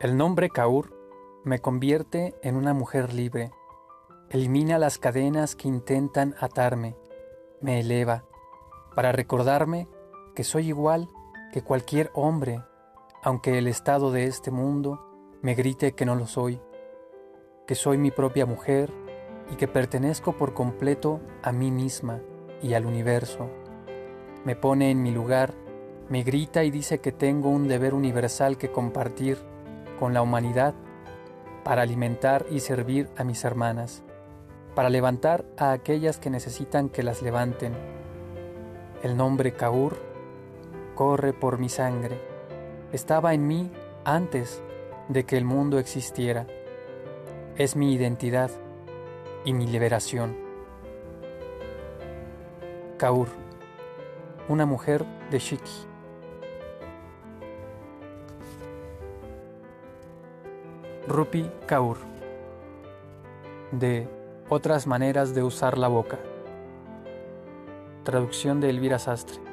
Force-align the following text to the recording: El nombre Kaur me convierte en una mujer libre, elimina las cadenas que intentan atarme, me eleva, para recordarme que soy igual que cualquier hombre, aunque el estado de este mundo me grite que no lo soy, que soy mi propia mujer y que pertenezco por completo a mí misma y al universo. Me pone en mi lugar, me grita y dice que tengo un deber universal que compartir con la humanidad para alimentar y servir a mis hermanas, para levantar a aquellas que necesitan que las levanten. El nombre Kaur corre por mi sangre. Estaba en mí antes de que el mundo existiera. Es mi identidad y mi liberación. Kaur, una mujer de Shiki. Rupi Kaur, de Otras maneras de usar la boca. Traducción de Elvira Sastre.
El 0.00 0.16
nombre 0.16 0.48
Kaur 0.48 0.96
me 1.44 1.58
convierte 1.58 2.34
en 2.42 2.56
una 2.56 2.72
mujer 2.72 3.12
libre, 3.12 3.50
elimina 4.30 4.78
las 4.78 4.96
cadenas 4.96 5.54
que 5.54 5.68
intentan 5.68 6.34
atarme, 6.40 6.96
me 7.60 7.80
eleva, 7.80 8.24
para 8.94 9.12
recordarme 9.12 9.88
que 10.34 10.42
soy 10.42 10.68
igual 10.68 11.10
que 11.52 11.60
cualquier 11.60 12.10
hombre, 12.14 12.64
aunque 13.22 13.58
el 13.58 13.66
estado 13.66 14.10
de 14.10 14.24
este 14.24 14.50
mundo 14.50 15.06
me 15.42 15.54
grite 15.54 15.92
que 15.92 16.06
no 16.06 16.14
lo 16.14 16.26
soy, 16.26 16.62
que 17.66 17.74
soy 17.74 17.98
mi 17.98 18.10
propia 18.10 18.46
mujer 18.46 18.90
y 19.52 19.56
que 19.56 19.68
pertenezco 19.68 20.32
por 20.32 20.54
completo 20.54 21.20
a 21.42 21.52
mí 21.52 21.70
misma 21.70 22.22
y 22.62 22.72
al 22.72 22.86
universo. 22.86 23.50
Me 24.46 24.56
pone 24.56 24.90
en 24.90 25.02
mi 25.02 25.10
lugar, 25.10 25.52
me 26.08 26.22
grita 26.22 26.64
y 26.64 26.70
dice 26.70 27.00
que 27.00 27.12
tengo 27.12 27.50
un 27.50 27.68
deber 27.68 27.92
universal 27.92 28.56
que 28.56 28.72
compartir 28.72 29.36
con 30.00 30.14
la 30.14 30.22
humanidad 30.22 30.74
para 31.62 31.82
alimentar 31.82 32.46
y 32.50 32.60
servir 32.60 33.10
a 33.18 33.22
mis 33.22 33.44
hermanas, 33.44 34.02
para 34.74 34.88
levantar 34.88 35.44
a 35.58 35.72
aquellas 35.72 36.18
que 36.18 36.30
necesitan 36.30 36.88
que 36.88 37.02
las 37.02 37.20
levanten. 37.20 37.74
El 39.02 39.18
nombre 39.18 39.52
Kaur 39.52 39.98
corre 40.94 41.34
por 41.34 41.58
mi 41.58 41.68
sangre. 41.68 42.18
Estaba 42.92 43.34
en 43.34 43.46
mí 43.46 43.70
antes 44.04 44.62
de 45.08 45.24
que 45.24 45.36
el 45.36 45.44
mundo 45.44 45.78
existiera. 45.78 46.46
Es 47.56 47.76
mi 47.76 47.92
identidad 47.92 48.50
y 49.44 49.52
mi 49.52 49.66
liberación. 49.66 50.34
Kaur, 52.96 53.28
una 54.48 54.64
mujer 54.64 55.04
de 55.30 55.38
Shiki. 55.38 55.89
Rupi 61.08 61.50
Kaur, 61.66 61.96
de 63.72 64.08
Otras 64.48 64.86
maneras 64.86 65.34
de 65.34 65.42
usar 65.42 65.78
la 65.78 65.88
boca. 65.88 66.18
Traducción 68.04 68.60
de 68.60 68.68
Elvira 68.68 68.98
Sastre. 68.98 69.49